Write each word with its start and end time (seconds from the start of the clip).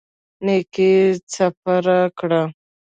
نيکي 0.45 0.91
خپره 1.33 1.97
کړه. 2.19 2.41